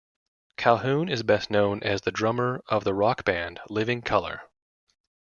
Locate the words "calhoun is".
0.57-1.21